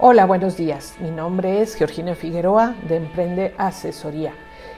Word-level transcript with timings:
Hola, 0.00 0.26
buenos 0.26 0.56
días. 0.56 0.94
Mi 1.00 1.10
nombre 1.10 1.60
es 1.60 1.74
Georgina 1.74 2.14
Figueroa 2.14 2.76
de 2.86 2.94
Emprende 2.94 3.52
Asesoría 3.58 4.32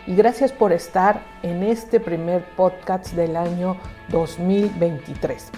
y 0.06 0.14
gracias 0.16 0.50
por 0.50 0.72
estar 0.72 1.22
en 1.42 1.62
este 1.62 2.00
primer 2.00 2.42
podcast 2.56 3.12
del 3.12 3.36
año 3.36 3.76
2023. 4.08 5.50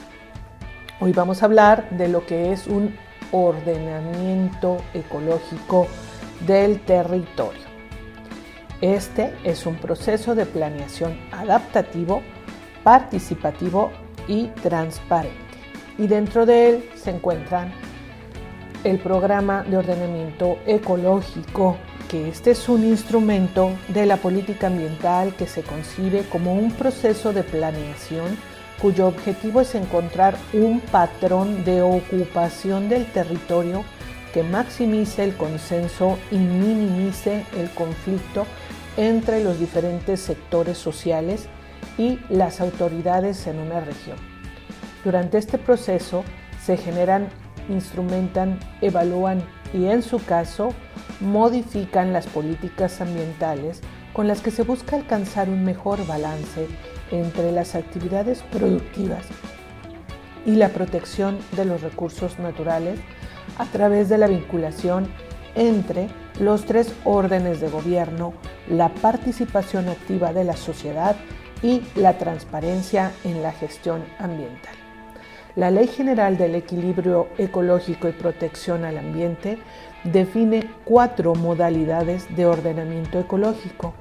Hoy 0.99 1.13
vamos 1.13 1.43
a 1.43 1.47
hablar 1.47 1.89
de 1.91 2.09
lo 2.09 2.27
que 2.27 2.51
es 2.51 2.67
un 2.67 2.97
ordenamiento 3.31 4.79
ecológico 4.95 5.87
del 6.45 6.81
territorio. 6.81 7.63
Este 8.81 9.33
es 9.45 9.65
un 9.65 9.77
proceso 9.77 10.35
de 10.35 10.45
planeación 10.45 11.17
adaptativo, 11.31 12.25
participativo 12.83 13.93
y 14.27 14.49
transparente. 14.49 15.39
Y 15.99 16.09
dentro 16.09 16.47
de 16.47 16.69
él 16.69 16.91
se 16.97 17.11
encuentran 17.11 17.73
el 18.85 18.99
programa 18.99 19.63
de 19.63 19.77
ordenamiento 19.77 20.59
ecológico, 20.67 21.77
que 22.09 22.29
este 22.29 22.51
es 22.51 22.69
un 22.69 22.85
instrumento 22.85 23.73
de 23.89 24.07
la 24.07 24.17
política 24.17 24.67
ambiental 24.67 25.35
que 25.35 25.47
se 25.47 25.63
concibe 25.63 26.25
como 26.29 26.55
un 26.55 26.73
proceso 26.73 27.33
de 27.33 27.43
planeación 27.43 28.37
cuyo 28.81 29.07
objetivo 29.07 29.61
es 29.61 29.77
encontrar 29.77 30.37
un 30.53 30.81
patrón 30.81 31.65
de 31.65 31.83
ocupación 31.83 32.89
del 32.89 33.07
territorio 33.07 33.85
que 34.35 34.43
maximice 34.43 35.23
el 35.23 35.37
consenso 35.37 36.19
y 36.33 36.37
minimice 36.37 37.47
el 37.57 37.71
conflicto 37.71 38.47
entre 38.97 39.45
los 39.45 39.61
diferentes 39.61 40.21
sectores 40.21 40.79
sociales 40.79 41.47
y 41.97 42.19
las 42.29 42.61
autoridades 42.61 43.47
en 43.47 43.61
una 43.61 43.81
región. 43.81 44.17
Durante 45.05 45.39
este 45.39 45.59
proceso 45.59 46.25
se 46.65 46.77
generan 46.77 47.29
instrumentan, 47.69 48.59
evalúan 48.81 49.43
y 49.73 49.87
en 49.87 50.03
su 50.03 50.25
caso 50.25 50.75
modifican 51.21 52.13
las 52.13 52.27
políticas 52.27 53.01
ambientales 53.01 53.81
con 54.13 54.29
las 54.29 54.41
que 54.41 54.51
se 54.51 54.63
busca 54.63 54.97
alcanzar 54.97 55.49
un 55.49 55.65
mejor 55.65 56.07
balance 56.07 56.69
entre 57.11 57.53
las 57.53 57.75
actividades 57.75 58.43
productivas 58.51 59.27
y 60.45 60.57
la 60.57 60.69
protección 60.69 61.39
de 61.57 61.65
los 61.65 61.83
recursos 61.83 62.39
naturales 62.39 62.99
a 63.59 63.67
través 63.67 64.09
de 64.09 64.19
la 64.19 64.27
vinculación 64.27 65.09
entre 65.55 66.09
los 66.41 66.65
tres 66.65 66.93
órdenes 67.05 67.61
de 67.61 67.69
gobierno, 67.69 68.33
la 68.69 68.89
participación 68.89 69.89
activa 69.89 70.33
de 70.33 70.45
la 70.45 70.57
sociedad 70.57 71.17
y 71.63 71.83
la 71.95 72.19
transparencia 72.19 73.13
en 73.25 73.43
la 73.43 73.53
gestión 73.53 74.03
ambiental. 74.19 74.82
La 75.55 75.71
Ley 75.71 75.87
General 75.87 76.39
del 76.39 76.55
Equilibrio 76.55 77.29
Ecológico 77.37 78.09
y 78.09 78.13
Protección 78.13 78.87
al 78.87 78.97
Ambiente 78.97 79.59
define 80.03 80.71
cuatro 80.87 81.35
modalidades 81.35 82.35
de 82.35 82.47
ordenamiento 82.47 83.21
ecológico, 83.21 83.93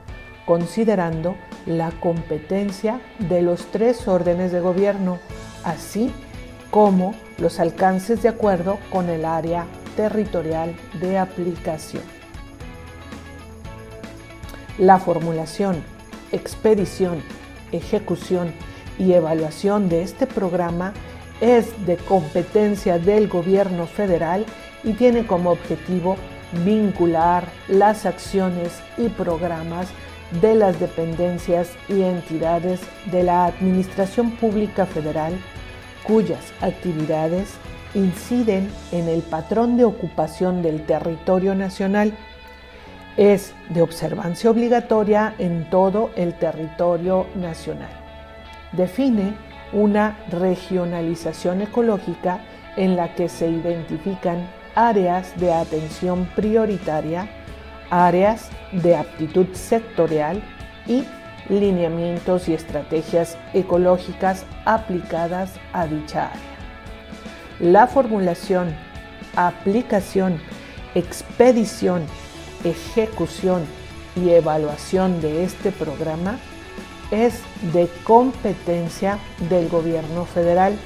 considerando 0.45 1.35
la 1.66 1.91
competencia 1.91 3.02
de 3.19 3.41
los 3.41 3.66
tres 3.66 4.07
órdenes 4.07 4.53
de 4.53 4.61
gobierno, 4.61 5.19
así 5.66 6.13
como 6.69 7.16
los 7.38 7.59
alcances 7.59 8.23
de 8.23 8.29
acuerdo 8.29 8.79
con 8.89 9.09
el 9.09 9.25
área 9.25 9.66
territorial 9.97 10.73
de 11.02 11.17
aplicación. 11.17 12.03
La 14.77 14.99
formulación, 14.99 15.83
expedición, 16.31 17.22
ejecución 17.73 18.53
y 18.97 19.11
evaluación 19.13 19.89
de 19.89 20.02
este 20.02 20.27
programa 20.27 20.94
es 21.42 21.86
de 21.86 21.97
competencia 21.97 23.00
del 23.00 23.28
gobierno 23.28 23.88
federal 23.88 24.45
y 24.84 24.94
tiene 24.94 25.25
como 25.25 25.52
objetivo 25.52 26.16
vincular 26.64 27.45
las 27.67 28.06
acciones 28.06 28.80
y 28.97 29.09
programas 29.09 29.88
de 30.39 30.56
las 30.56 30.80
dependencias 30.80 31.72
y 31.89 32.03
entidades 32.03 32.80
de 33.12 33.24
la 33.24 33.46
Administración 33.46 34.31
Pública 34.31 34.85
Federal 34.85 35.34
cuyas 36.03 36.53
actividades 36.62 37.50
inciden 37.94 38.69
en 38.91 39.07
el 39.09 39.22
patrón 39.22 39.78
de 39.78 39.85
ocupación 39.85 40.62
del 40.62 40.85
territorio 40.85 41.56
nacional. 41.56 42.13
Es 43.18 43.53
de 43.69 43.81
observancia 43.81 44.50
obligatoria 44.50 45.35
en 45.38 45.69
todo 45.69 46.12
el 46.16 46.34
territorio 46.35 47.28
nacional. 47.35 47.91
Define 48.72 49.34
una 49.73 50.17
regionalización 50.29 51.61
ecológica 51.61 52.41
en 52.77 52.95
la 52.95 53.15
que 53.15 53.29
se 53.29 53.49
identifican 53.49 54.47
áreas 54.75 55.37
de 55.39 55.53
atención 55.53 56.25
prioritaria, 56.35 57.29
áreas 57.89 58.49
de 58.71 58.95
aptitud 58.95 59.47
sectorial 59.53 60.41
y 60.87 61.03
lineamientos 61.49 62.47
y 62.47 62.53
estrategias 62.53 63.37
ecológicas 63.53 64.45
aplicadas 64.65 65.53
a 65.73 65.85
dicha 65.88 66.27
área. 66.27 66.41
La 67.59 67.88
formulación, 67.88 68.73
aplicación, 69.35 70.39
expedición, 70.95 72.03
ejecución 72.63 73.65
y 74.15 74.29
evaluación 74.29 75.21
de 75.21 75.43
este 75.43 75.71
programa 75.71 76.39
es 77.11 77.35
de 77.73 77.89
competencia 78.03 79.19
del 79.49 79.69
gobierno 79.69 80.25
federal 80.25 80.77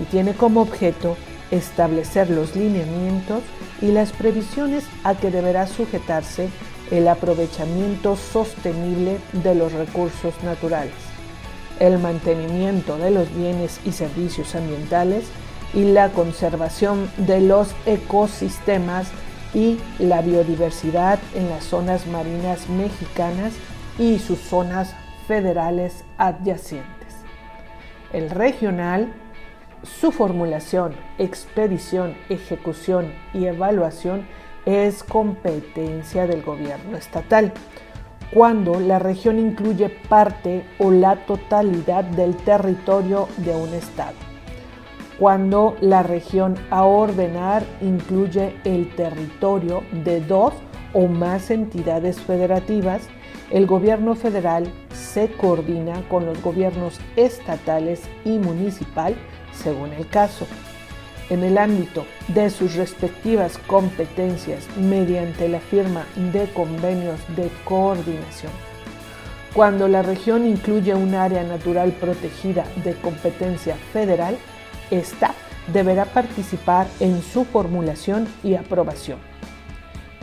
y 0.00 0.04
tiene 0.04 0.34
como 0.34 0.62
objeto 0.62 1.16
establecer 1.50 2.30
los 2.30 2.56
lineamientos 2.56 3.42
y 3.82 3.92
las 3.92 4.12
previsiones 4.12 4.84
a 5.04 5.14
que 5.14 5.30
deberá 5.30 5.66
sujetarse 5.66 6.48
el 6.90 7.06
aprovechamiento 7.08 8.16
sostenible 8.16 9.18
de 9.32 9.54
los 9.54 9.72
recursos 9.72 10.34
naturales, 10.42 10.94
el 11.78 11.98
mantenimiento 11.98 12.98
de 12.98 13.10
los 13.10 13.34
bienes 13.34 13.80
y 13.84 13.92
servicios 13.92 14.54
ambientales 14.54 15.24
y 15.72 15.84
la 15.84 16.08
conservación 16.10 17.10
de 17.16 17.40
los 17.40 17.68
ecosistemas 17.86 19.08
y 19.54 19.78
la 19.98 20.22
biodiversidad 20.22 21.18
en 21.34 21.48
las 21.48 21.64
zonas 21.64 22.06
marinas 22.06 22.68
mexicanas 22.68 23.52
y 23.98 24.18
sus 24.18 24.38
zonas 24.38 24.94
federales 25.30 26.04
adyacentes. 26.18 27.14
El 28.12 28.30
regional, 28.30 29.12
su 29.84 30.10
formulación, 30.10 30.92
expedición, 31.18 32.16
ejecución 32.28 33.12
y 33.32 33.44
evaluación 33.46 34.26
es 34.66 35.04
competencia 35.04 36.26
del 36.26 36.42
gobierno 36.42 36.96
estatal, 36.96 37.52
cuando 38.32 38.80
la 38.80 38.98
región 38.98 39.38
incluye 39.38 39.88
parte 40.08 40.64
o 40.80 40.90
la 40.90 41.14
totalidad 41.26 42.02
del 42.02 42.34
territorio 42.34 43.28
de 43.36 43.54
un 43.54 43.72
estado. 43.72 44.18
Cuando 45.20 45.76
la 45.80 46.02
región 46.02 46.56
a 46.70 46.82
ordenar 46.82 47.62
incluye 47.80 48.56
el 48.64 48.92
territorio 48.96 49.84
de 49.92 50.22
dos 50.22 50.54
o 50.92 51.06
más 51.06 51.52
entidades 51.52 52.20
federativas, 52.20 53.08
el 53.50 53.66
gobierno 53.66 54.14
federal 54.14 54.70
se 54.92 55.28
coordina 55.32 56.02
con 56.08 56.26
los 56.26 56.40
gobiernos 56.42 57.00
estatales 57.16 58.02
y 58.24 58.38
municipal 58.38 59.16
según 59.52 59.92
el 59.92 60.06
caso, 60.08 60.46
en 61.28 61.44
el 61.44 61.58
ámbito 61.58 62.06
de 62.28 62.50
sus 62.50 62.74
respectivas 62.74 63.58
competencias 63.66 64.66
mediante 64.76 65.48
la 65.48 65.60
firma 65.60 66.04
de 66.32 66.46
convenios 66.52 67.20
de 67.36 67.50
coordinación. 67.64 68.52
Cuando 69.54 69.88
la 69.88 70.02
región 70.02 70.46
incluye 70.46 70.94
un 70.94 71.14
área 71.14 71.42
natural 71.42 71.92
protegida 71.92 72.64
de 72.84 72.94
competencia 72.94 73.76
federal, 73.92 74.36
ésta 74.90 75.34
deberá 75.72 76.04
participar 76.04 76.86
en 77.00 77.22
su 77.22 77.44
formulación 77.44 78.28
y 78.42 78.54
aprobación. 78.54 79.18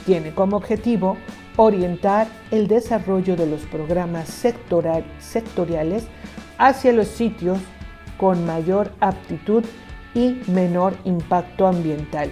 Tiene 0.05 0.31
como 0.31 0.57
objetivo 0.57 1.17
orientar 1.57 2.27
el 2.51 2.67
desarrollo 2.67 3.35
de 3.35 3.47
los 3.47 3.61
programas 3.63 4.29
sectoriales 4.29 6.07
hacia 6.57 6.93
los 6.93 7.07
sitios 7.07 7.59
con 8.17 8.45
mayor 8.45 8.91
aptitud 8.99 9.63
y 10.13 10.41
menor 10.47 10.95
impacto 11.03 11.67
ambiental. 11.67 12.31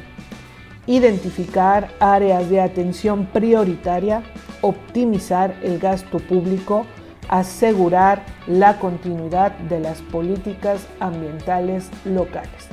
Identificar 0.88 1.90
áreas 2.00 2.50
de 2.50 2.62
atención 2.62 3.26
prioritaria, 3.26 4.24
optimizar 4.62 5.56
el 5.64 5.80
gasto 5.80 6.20
público, 6.20 6.86
asegurar 7.28 8.24
la 8.46 8.78
continuidad 8.80 9.52
de 9.52 9.80
las 9.80 10.02
políticas 10.02 10.88
ambientales 11.00 11.90
locales. 12.06 12.68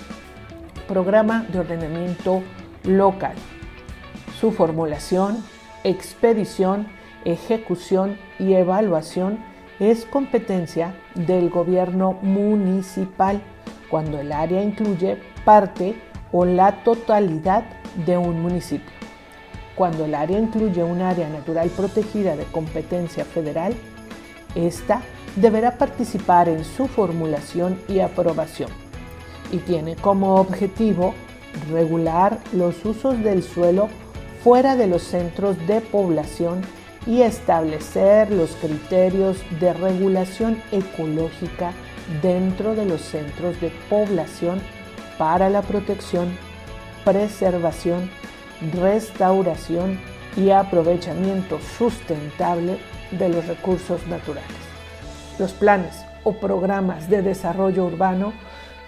Programa 0.86 1.46
de 1.50 1.60
ordenamiento 1.60 2.42
local. 2.84 3.34
Su 4.38 4.52
formulación 4.52 5.42
expedición, 5.84 6.86
ejecución 7.24 8.18
y 8.38 8.54
evaluación 8.54 9.38
es 9.80 10.04
competencia 10.04 10.94
del 11.14 11.50
gobierno 11.50 12.18
municipal 12.22 13.40
cuando 13.88 14.20
el 14.20 14.32
área 14.32 14.62
incluye 14.62 15.18
parte 15.44 15.94
o 16.30 16.44
la 16.44 16.82
totalidad 16.84 17.64
de 18.06 18.16
un 18.16 18.40
municipio. 18.40 18.92
Cuando 19.74 20.04
el 20.04 20.14
área 20.14 20.38
incluye 20.38 20.82
un 20.82 21.02
área 21.02 21.28
natural 21.28 21.68
protegida 21.70 22.36
de 22.36 22.44
competencia 22.44 23.24
federal, 23.24 23.74
esta 24.54 25.02
deberá 25.36 25.78
participar 25.78 26.48
en 26.48 26.64
su 26.64 26.86
formulación 26.86 27.80
y 27.88 28.00
aprobación 28.00 28.70
y 29.50 29.58
tiene 29.58 29.96
como 29.96 30.36
objetivo 30.36 31.14
regular 31.70 32.38
los 32.52 32.84
usos 32.84 33.22
del 33.22 33.42
suelo 33.42 33.88
fuera 34.42 34.76
de 34.76 34.86
los 34.86 35.02
centros 35.02 35.56
de 35.66 35.80
población 35.80 36.62
y 37.06 37.22
establecer 37.22 38.30
los 38.30 38.50
criterios 38.56 39.38
de 39.60 39.72
regulación 39.72 40.60
ecológica 40.72 41.72
dentro 42.20 42.74
de 42.74 42.84
los 42.84 43.00
centros 43.00 43.60
de 43.60 43.70
población 43.88 44.60
para 45.18 45.48
la 45.48 45.62
protección, 45.62 46.36
preservación, 47.04 48.10
restauración 48.80 50.00
y 50.36 50.50
aprovechamiento 50.50 51.58
sustentable 51.78 52.78
de 53.12 53.28
los 53.28 53.46
recursos 53.46 54.06
naturales. 54.06 54.50
Los 55.38 55.52
planes 55.52 56.04
o 56.24 56.32
programas 56.34 57.08
de 57.08 57.22
desarrollo 57.22 57.84
urbano 57.84 58.32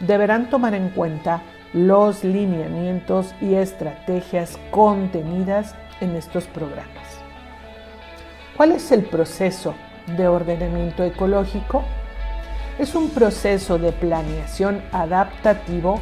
deberán 0.00 0.50
tomar 0.50 0.74
en 0.74 0.88
cuenta 0.90 1.42
los 1.74 2.22
lineamientos 2.22 3.34
y 3.40 3.54
estrategias 3.54 4.58
contenidas 4.70 5.74
en 6.00 6.14
estos 6.14 6.44
programas. 6.46 7.18
¿Cuál 8.56 8.72
es 8.72 8.92
el 8.92 9.02
proceso 9.02 9.74
de 10.16 10.28
ordenamiento 10.28 11.02
ecológico? 11.02 11.82
Es 12.78 12.94
un 12.94 13.10
proceso 13.10 13.76
de 13.78 13.90
planeación 13.90 14.82
adaptativo, 14.92 16.00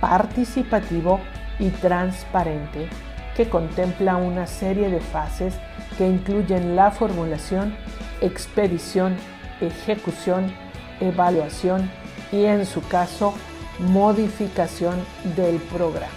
participativo 0.00 1.20
y 1.58 1.68
transparente 1.68 2.88
que 3.36 3.48
contempla 3.48 4.16
una 4.16 4.46
serie 4.46 4.88
de 4.88 5.00
fases 5.00 5.54
que 5.98 6.08
incluyen 6.08 6.76
la 6.76 6.90
formulación, 6.90 7.76
expedición, 8.22 9.16
ejecución, 9.60 10.54
evaluación 11.00 11.90
y 12.32 12.44
en 12.44 12.64
su 12.64 12.80
caso 12.88 13.34
modificación 13.78 14.96
del 15.36 15.56
programa. 15.56 16.08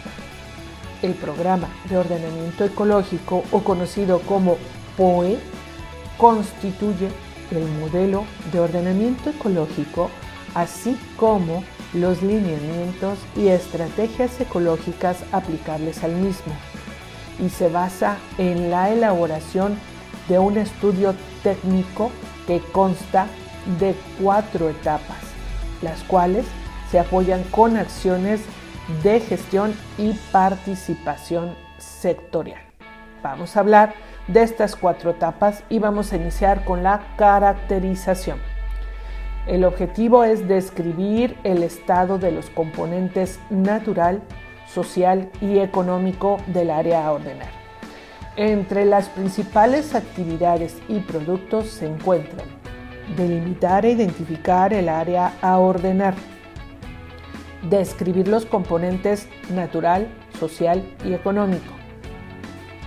El 1.01 1.13
programa 1.13 1.69
de 1.89 1.97
ordenamiento 1.97 2.65
ecológico 2.65 3.43
o 3.51 3.63
conocido 3.63 4.19
como 4.21 4.57
POE 4.97 5.37
constituye 6.17 7.09
el 7.51 7.65
modelo 7.79 8.25
de 8.51 8.59
ordenamiento 8.59 9.29
ecológico 9.29 10.09
así 10.55 10.97
como 11.17 11.63
los 11.93 12.21
lineamientos 12.21 13.19
y 13.35 13.47
estrategias 13.47 14.39
ecológicas 14.41 15.17
aplicables 15.31 16.03
al 16.03 16.13
mismo 16.13 16.53
y 17.39 17.49
se 17.49 17.69
basa 17.69 18.17
en 18.37 18.71
la 18.71 18.91
elaboración 18.91 19.77
de 20.27 20.39
un 20.39 20.57
estudio 20.57 21.13
técnico 21.43 22.11
que 22.47 22.59
consta 22.59 23.27
de 23.79 23.95
cuatro 24.21 24.69
etapas, 24.69 25.19
las 25.81 26.01
cuales 26.03 26.45
se 26.91 26.99
apoyan 26.99 27.43
con 27.43 27.77
acciones 27.77 28.41
de 29.03 29.19
gestión 29.19 29.75
y 29.97 30.13
participación 30.31 31.55
sectorial. 31.77 32.61
Vamos 33.21 33.57
a 33.57 33.59
hablar 33.59 33.93
de 34.27 34.43
estas 34.43 34.75
cuatro 34.75 35.11
etapas 35.11 35.63
y 35.69 35.79
vamos 35.79 36.13
a 36.13 36.17
iniciar 36.17 36.63
con 36.63 36.83
la 36.83 37.01
caracterización. 37.17 38.39
El 39.47 39.63
objetivo 39.63 40.23
es 40.23 40.47
describir 40.47 41.37
el 41.43 41.63
estado 41.63 42.17
de 42.19 42.31
los 42.31 42.49
componentes 42.49 43.39
natural, 43.49 44.21
social 44.67 45.29
y 45.41 45.59
económico 45.59 46.37
del 46.47 46.69
área 46.69 47.05
a 47.05 47.11
ordenar. 47.13 47.49
Entre 48.35 48.85
las 48.85 49.07
principales 49.09 49.95
actividades 49.95 50.77
y 50.87 50.99
productos 50.99 51.69
se 51.69 51.87
encuentran 51.87 52.45
delimitar 53.15 53.85
e 53.85 53.91
identificar 53.91 54.73
el 54.73 54.89
área 54.89 55.33
a 55.41 55.57
ordenar, 55.57 56.13
describir 57.63 58.27
los 58.27 58.45
componentes 58.45 59.27
natural, 59.49 60.07
social 60.39 60.83
y 61.05 61.13
económico, 61.13 61.73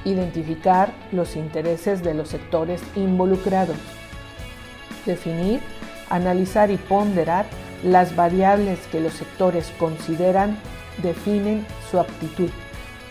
identificar 0.04 0.92
los 1.12 1.36
intereses 1.36 2.02
de 2.02 2.14
los 2.14 2.28
sectores 2.28 2.82
involucrados, 2.96 3.76
definir, 5.06 5.60
analizar 6.08 6.70
y 6.70 6.76
ponderar 6.76 7.46
las 7.82 8.14
variables 8.14 8.78
que 8.92 9.00
los 9.00 9.14
sectores 9.14 9.72
consideran 9.78 10.58
definen 11.02 11.66
su 11.90 11.98
aptitud, 11.98 12.50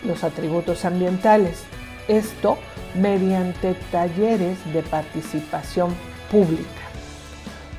los 0.04 0.24
atributos 0.24 0.84
ambientales, 0.84 1.64
esto 2.08 2.56
mediante 2.94 3.74
talleres 3.90 4.58
de 4.72 4.82
participación 4.82 5.94
pública. 6.30 6.64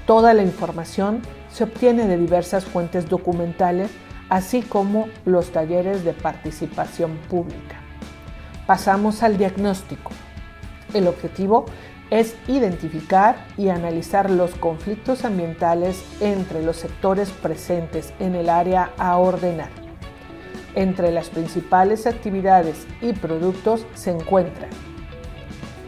Toda 0.06 0.34
la 0.34 0.44
información 0.44 1.22
se 1.52 1.64
obtiene 1.66 2.08
de 2.08 2.18
diversas 2.18 2.66
fuentes 2.66 3.10
documentales, 3.10 3.92
así 4.30 4.62
como 4.62 5.08
los 5.26 5.52
talleres 5.52 6.04
de 6.04 6.14
participación 6.14 7.18
pública. 7.30 7.82
Pasamos 8.66 9.24
al 9.24 9.38
diagnóstico. 9.38 10.12
El 10.94 11.08
objetivo 11.08 11.66
es 12.10 12.36
identificar 12.48 13.46
y 13.58 13.70
analizar 13.70 14.30
los 14.30 14.52
conflictos 14.56 15.26
ambientales 15.26 16.04
entre 16.20 16.62
los 16.62 16.78
sectores 16.78 17.30
presentes 17.30 18.14
en 18.20 18.36
el 18.36 18.50
área 18.50 18.92
a 18.98 19.18
ordenar. 19.18 19.70
Entre 20.76 21.12
las 21.12 21.30
principales 21.30 22.08
actividades 22.08 22.86
y 23.02 23.14
productos 23.14 23.86
se 23.94 24.12
encuentran 24.12 24.70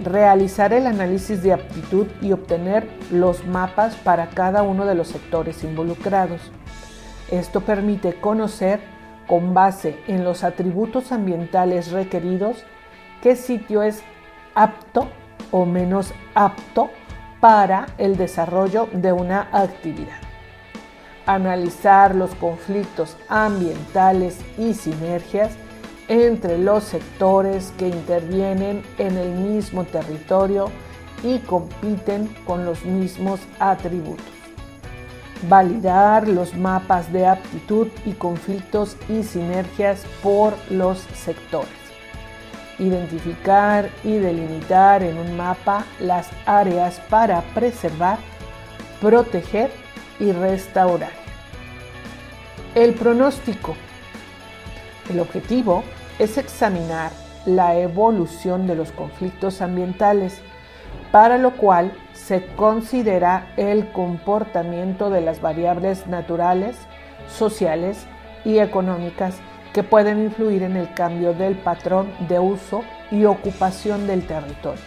realizar 0.04 0.74
el 0.74 0.88
análisis 0.88 1.44
de 1.44 1.54
aptitud 1.54 2.08
y 2.22 2.32
obtener 2.32 2.88
los 3.12 3.46
mapas 3.46 3.96
para 3.96 4.28
cada 4.30 4.64
uno 4.64 4.86
de 4.86 4.96
los 4.96 5.10
sectores 5.10 5.64
involucrados. 5.64 6.42
Esto 7.32 7.62
permite 7.62 8.14
conocer, 8.20 8.82
con 9.28 9.54
base 9.54 9.98
en 10.08 10.24
los 10.24 10.44
atributos 10.44 11.12
ambientales 11.12 11.92
requeridos, 11.92 12.64
qué 13.22 13.36
sitio 13.36 13.84
es 13.84 14.04
apto 14.54 15.08
o 15.52 15.66
menos 15.66 16.14
apto 16.36 16.90
para 17.40 17.88
el 17.98 18.18
desarrollo 18.18 18.88
de 18.92 19.12
una 19.14 19.48
actividad. 19.52 20.20
Analizar 21.26 22.16
los 22.16 22.36
conflictos 22.36 23.18
ambientales 23.30 24.40
y 24.58 24.74
sinergias 24.74 25.52
entre 26.08 26.58
los 26.58 26.84
sectores 26.84 27.74
que 27.78 27.88
intervienen 27.88 28.84
en 28.98 29.18
el 29.18 29.30
mismo 29.32 29.84
territorio 29.86 30.70
y 31.24 31.40
compiten 31.40 32.28
con 32.46 32.66
los 32.66 32.84
mismos 32.84 33.40
atributos. 33.60 34.26
Validar 35.50 36.28
los 36.28 36.56
mapas 36.56 37.12
de 37.12 37.28
aptitud 37.28 37.88
y 38.06 38.14
conflictos 38.14 38.98
y 39.10 39.24
sinergias 39.24 40.06
por 40.22 40.54
los 40.70 41.00
sectores. 41.14 41.70
Identificar 42.80 43.90
y 44.04 44.18
delimitar 44.18 45.04
en 45.04 45.18
un 45.18 45.38
mapa 45.38 45.86
las 46.00 46.30
áreas 46.46 47.00
para 47.10 47.42
preservar, 47.54 48.18
proteger 49.02 49.72
y 50.20 50.32
restaurar. 50.32 51.12
El 52.76 52.94
pronóstico 52.94 53.76
el 55.10 55.20
objetivo 55.20 55.84
es 56.20 56.38
examinar 56.38 57.12
la 57.46 57.78
evolución 57.78 58.68
de 58.68 58.76
los 58.76 58.92
conflictos 58.92 59.62
ambientales, 59.62 60.42
para 61.12 61.38
lo 61.38 61.52
cual 61.52 61.92
se 62.14 62.46
considera 62.56 63.54
el 63.58 63.92
comportamiento 63.92 65.10
de 65.10 65.22
las 65.22 65.42
variables 65.42 66.08
naturales, 66.08 66.78
sociales 67.28 68.06
y 68.46 68.60
económicas 68.60 69.36
que 69.74 69.84
pueden 69.84 70.22
influir 70.24 70.64
en 70.64 70.78
el 70.78 70.94
cambio 70.94 71.34
del 71.34 71.56
patrón 71.56 72.12
de 72.28 72.40
uso 72.40 72.84
y 73.12 73.26
ocupación 73.26 74.08
del 74.08 74.26
territorio. 74.26 74.84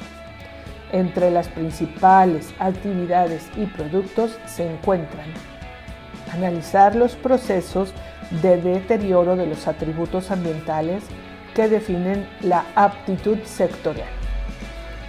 Entre 0.93 1.31
las 1.31 1.49
principales 1.49 2.55
actividades 2.61 3.51
y 3.57 3.67
productos 3.67 4.39
se 4.47 4.71
encuentran 4.71 5.27
analizar 6.33 6.95
los 6.95 7.17
procesos 7.17 7.93
de 8.30 8.61
deterioro 8.61 9.37
de 9.37 9.47
los 9.47 9.66
atributos 9.68 10.30
ambientales 10.30 11.04
que 11.54 11.68
definen 11.68 12.28
la 12.42 12.66
aptitud 12.75 13.38
sectorial. 13.45 14.09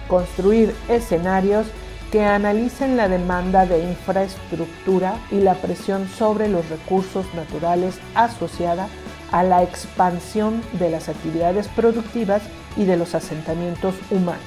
Construir 0.08 0.74
escenarios 0.88 1.66
que 2.10 2.24
analicen 2.24 2.96
la 2.96 3.08
demanda 3.08 3.66
de 3.66 3.82
infraestructura 3.82 5.16
y 5.30 5.40
la 5.40 5.54
presión 5.54 6.08
sobre 6.08 6.48
los 6.48 6.68
recursos 6.70 7.26
naturales 7.34 7.98
asociada 8.14 8.88
a 9.30 9.42
la 9.42 9.62
expansión 9.62 10.62
de 10.78 10.90
las 10.90 11.10
actividades 11.10 11.68
productivas 11.68 12.42
y 12.76 12.84
de 12.84 12.96
los 12.96 13.14
asentamientos 13.14 13.94
humanos. 14.10 14.40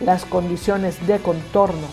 Las 0.00 0.24
condiciones 0.24 1.04
de 1.08 1.18
contorno 1.18 1.88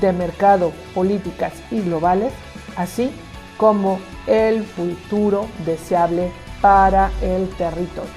de 0.00 0.12
mercado, 0.12 0.72
políticas 0.94 1.54
y 1.70 1.80
globales, 1.80 2.32
así 2.76 3.10
como 3.56 4.00
el 4.26 4.64
futuro 4.64 5.46
deseable 5.64 6.30
para 6.60 7.10
el 7.22 7.48
territorio. 7.50 8.10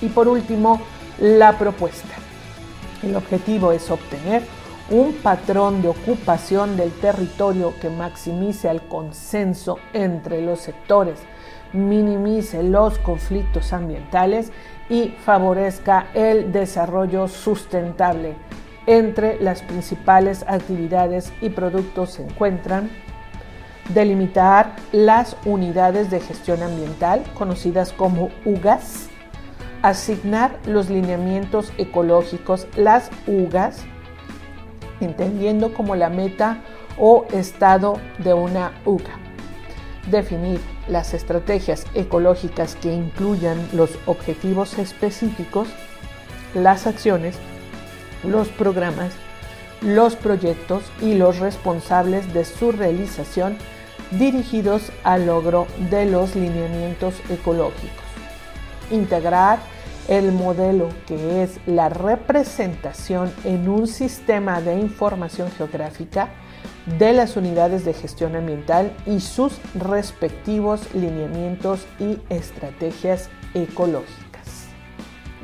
Y 0.00 0.08
por 0.08 0.28
último, 0.28 0.80
la 1.18 1.58
propuesta. 1.58 2.14
El 3.02 3.16
objetivo 3.16 3.72
es 3.72 3.90
obtener 3.90 4.42
un 4.90 5.14
patrón 5.14 5.82
de 5.82 5.88
ocupación 5.88 6.76
del 6.76 6.90
territorio 6.92 7.74
que 7.80 7.90
maximice 7.90 8.68
el 8.68 8.82
consenso 8.82 9.78
entre 9.92 10.42
los 10.42 10.60
sectores, 10.60 11.20
minimice 11.72 12.62
los 12.62 12.98
conflictos 12.98 13.72
ambientales 13.72 14.50
y 14.88 15.14
favorezca 15.24 16.08
el 16.14 16.52
desarrollo 16.52 17.28
sustentable. 17.28 18.34
Entre 18.86 19.40
las 19.40 19.62
principales 19.62 20.44
actividades 20.48 21.32
y 21.40 21.50
productos 21.50 22.14
se 22.14 22.24
encuentran 22.24 22.90
delimitar 23.94 24.76
las 24.92 25.36
unidades 25.44 26.10
de 26.10 26.20
gestión 26.20 26.62
ambiental, 26.62 27.22
conocidas 27.34 27.92
como 27.92 28.30
UGAS, 28.44 29.08
asignar 29.82 30.58
los 30.66 30.90
lineamientos 30.90 31.72
ecológicos, 31.78 32.66
las 32.76 33.10
UGAS, 33.26 33.84
entendiendo 35.00 35.72
como 35.72 35.96
la 35.96 36.10
meta 36.10 36.62
o 36.98 37.24
estado 37.32 37.98
de 38.18 38.34
una 38.34 38.72
UGA, 38.84 39.18
definir 40.10 40.60
las 40.88 41.14
estrategias 41.14 41.86
ecológicas 41.94 42.76
que 42.76 42.92
incluyan 42.92 43.58
los 43.72 43.98
objetivos 44.06 44.78
específicos, 44.78 45.68
las 46.54 46.86
acciones, 46.86 47.36
los 48.24 48.48
programas, 48.48 49.14
los 49.80 50.14
proyectos 50.14 50.82
y 51.00 51.14
los 51.14 51.38
responsables 51.38 52.34
de 52.34 52.44
su 52.44 52.70
realización 52.70 53.56
dirigidos 54.12 54.92
al 55.04 55.26
logro 55.26 55.66
de 55.90 56.06
los 56.06 56.34
lineamientos 56.34 57.14
ecológicos. 57.28 57.90
Integrar 58.90 59.58
el 60.08 60.32
modelo 60.32 60.88
que 61.06 61.42
es 61.42 61.60
la 61.66 61.88
representación 61.88 63.32
en 63.44 63.68
un 63.68 63.86
sistema 63.86 64.60
de 64.60 64.74
información 64.74 65.50
geográfica 65.52 66.30
de 66.98 67.12
las 67.12 67.36
unidades 67.36 67.84
de 67.84 67.94
gestión 67.94 68.34
ambiental 68.34 68.92
y 69.06 69.20
sus 69.20 69.60
respectivos 69.74 70.92
lineamientos 70.94 71.86
y 71.98 72.18
estrategias 72.28 73.28
ecológicas. 73.54 74.66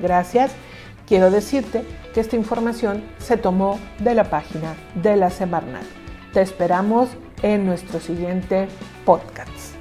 Gracias. 0.02 0.52
Quiero 1.06 1.30
decirte 1.30 1.84
que 2.12 2.20
esta 2.20 2.34
información 2.34 3.04
se 3.18 3.36
tomó 3.36 3.78
de 4.00 4.14
la 4.14 4.24
página 4.24 4.74
de 4.96 5.16
la 5.16 5.30
Semarnat. 5.30 5.84
Te 6.32 6.40
esperamos 6.40 7.10
en 7.42 7.66
nuestro 7.66 8.00
siguiente 8.00 8.68
podcast. 9.04 9.75